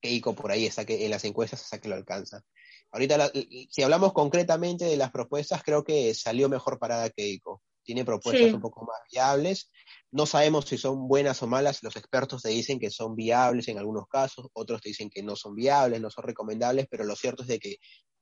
[0.00, 2.42] Keiko por ahí está que en las encuestas hasta que lo alcanza.
[2.90, 3.30] Ahorita,
[3.68, 7.62] si hablamos concretamente de las propuestas, creo que salió mejor parada Keiko.
[7.88, 9.70] Tiene propuestas un poco más viables.
[10.10, 11.82] No sabemos si son buenas o malas.
[11.82, 15.36] Los expertos te dicen que son viables en algunos casos, otros te dicen que no
[15.36, 17.76] son viables, no son recomendables, pero lo cierto es de que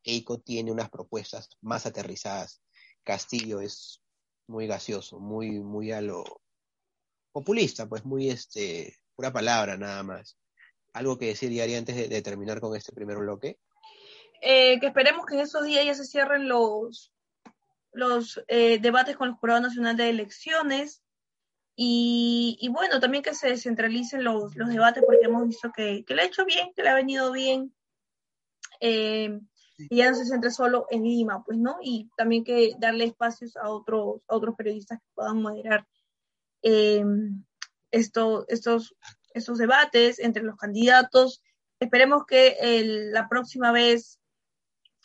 [0.05, 2.63] Keiko tiene unas propuestas más aterrizadas.
[3.03, 4.01] Castillo es
[4.47, 6.23] muy gaseoso, muy, muy a lo
[7.33, 10.39] populista, pues muy este, pura palabra nada más.
[10.93, 13.59] ¿Algo que decir, Yari, antes de, terminar con este primer bloque?
[14.41, 17.13] Eh, que esperemos que en esos días ya se cierren los,
[17.97, 21.03] los eh, debates con el Jurado Nacional de Elecciones
[21.79, 26.27] y, bueno, también que se descentralicen los, debates porque hemos visto que, que, le ha
[26.27, 27.75] hecho bien, que le ha venido bien
[28.81, 29.39] eh,
[29.77, 31.77] y ya no se centre solo en Lima, pues, ¿no?
[31.83, 35.87] Y también que darle espacios a otros, a otros periodistas que puedan moderar
[37.91, 38.97] esto, estos
[39.37, 41.43] esos debates entre los candidatos.
[41.79, 42.57] Esperemos que
[43.13, 44.19] la próxima vez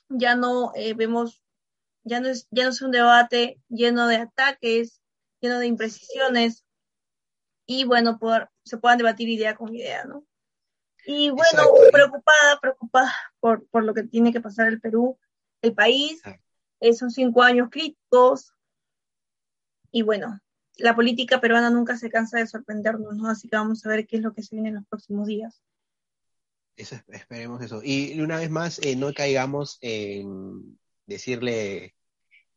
[0.08, 1.41] ya no eh, vemos,
[2.04, 5.02] ya no, es, ya no es un debate lleno de ataques,
[5.40, 6.66] lleno de imprecisiones
[7.66, 8.20] y bueno,
[8.64, 10.26] se puedan debatir idea con idea, ¿no?
[11.06, 15.18] Y bueno, preocupada, preocupada por, por lo que tiene que pasar el Perú,
[15.62, 16.22] el país.
[16.80, 18.54] Esos cinco años críticos.
[19.92, 20.40] Y bueno,
[20.78, 23.30] la política peruana nunca se cansa de sorprendernos, ¿no?
[23.30, 25.62] Así que vamos a ver qué es lo que se viene en los próximos días.
[26.76, 27.82] Eso, esperemos eso.
[27.84, 30.80] Y una vez más, eh, no caigamos en
[31.12, 31.96] decirle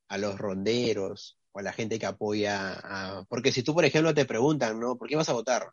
[0.08, 3.24] a los ronderos o a la gente que apoya a...
[3.28, 4.96] Porque si tú, por ejemplo, te preguntan, ¿no?
[4.96, 5.68] ¿Por qué vas a votar?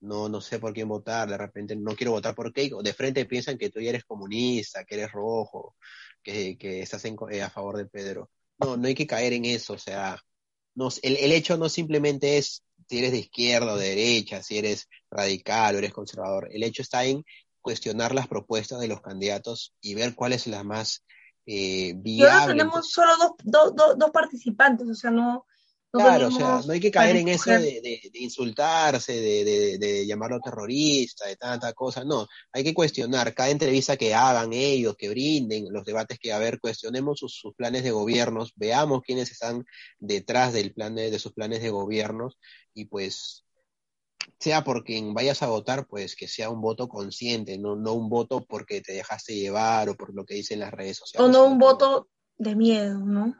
[0.00, 3.24] No, no sé por quién votar, de repente no quiero votar por Keiko, de frente
[3.24, 5.76] piensan que tú ya eres comunista, que eres rojo,
[6.22, 8.30] que, que estás eh, a favor de Pedro.
[8.58, 10.20] No, no hay que caer en eso, o sea,
[11.02, 14.88] el, el, hecho no simplemente es si eres de izquierda o de derecha, si eres
[15.10, 16.48] radical o eres conservador.
[16.52, 17.24] El hecho está en
[17.60, 21.04] cuestionar las propuestas de los candidatos y ver cuál es la más
[21.46, 22.32] eh, viable.
[22.32, 25.46] ahora tenemos solo dos, dos, dos participantes, o sea, no,
[25.92, 31.36] claro, o sea, no hay que caer en eso de, insultarse, de, llamarlo terrorista, de
[31.36, 32.04] tanta cosa.
[32.04, 36.38] No, hay que cuestionar cada entrevista que hagan ellos, que brinden, los debates que a
[36.38, 39.64] ver, cuestionemos sus, planes de gobiernos, veamos quiénes están
[39.98, 42.38] detrás del plan de, sus planes de gobiernos
[42.74, 43.44] y pues
[44.38, 48.08] sea por quien vayas a votar, pues que sea un voto consciente, no, no un
[48.08, 51.28] voto porque te dejaste llevar o por lo que dicen las redes sociales.
[51.28, 53.36] O no un voto de miedo, ¿no?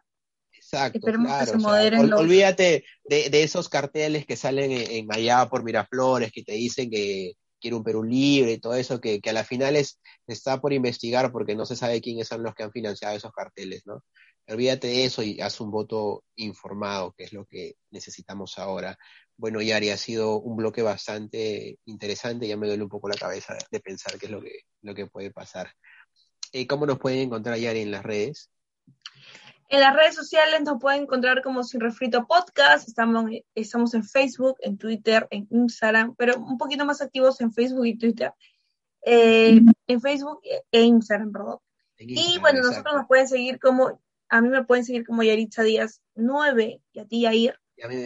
[0.53, 2.17] Exacto, claro.
[2.17, 7.77] Olvídate de, esos carteles que salen en, allá por Miraflores, que te dicen que quiere
[7.77, 11.55] un Perú libre y todo eso, que, a la final es, está por investigar porque
[11.55, 14.05] no se sabe quiénes son los que han financiado esos carteles, ¿no?
[14.49, 18.99] Olvídate de eso y haz un voto informado, que es lo que necesitamos ahora.
[19.37, 23.57] Bueno, Yari, ha sido un bloque bastante interesante, ya me duele un poco la cabeza
[23.71, 25.73] de pensar qué es lo que, lo que puede pasar.
[26.53, 28.51] Eh, ¿Cómo nos pueden encontrar, Yari, en las redes?
[29.69, 32.89] En las redes sociales nos pueden encontrar como Sin Refrito Podcast.
[32.89, 37.87] Estamos, estamos en Facebook, en Twitter, en Instagram, pero un poquito más activos en Facebook
[37.87, 38.35] y Twitter.
[39.05, 40.41] Eh, en Facebook
[40.71, 41.59] e Instagram, perdón.
[41.99, 43.99] y bueno, nosotros nos pueden seguir como,
[44.33, 47.55] a mí me pueden seguir como Yaritza Díaz 9 y a ti Yair.
[47.77, 47.97] Y a, mí,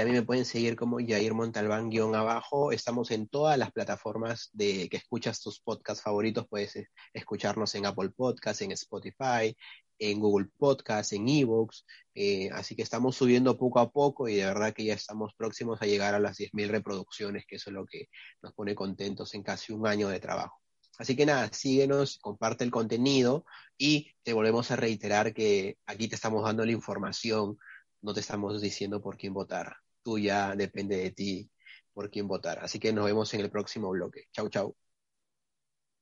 [0.00, 2.70] a mí me pueden seguir como Jair Montalbán guion abajo.
[2.70, 6.46] Estamos en todas las plataformas de que escuchas tus podcasts favoritos.
[6.48, 9.56] Puedes eh, escucharnos en Apple Podcasts, en Spotify,
[9.98, 11.84] en Google Podcasts, en Evox.
[12.14, 15.82] Eh, así que estamos subiendo poco a poco y de verdad que ya estamos próximos
[15.82, 18.06] a llegar a las 10.000 reproducciones, que eso es lo que
[18.40, 20.60] nos pone contentos en casi un año de trabajo.
[20.98, 23.44] Así que nada, síguenos, comparte el contenido
[23.78, 27.58] y te volvemos a reiterar que aquí te estamos dando la información,
[28.02, 29.76] no te estamos diciendo por quién votar.
[30.02, 31.50] Tú ya depende de ti
[31.92, 32.58] por quién votar.
[32.60, 34.24] Así que nos vemos en el próximo bloque.
[34.32, 34.76] Chau, chau.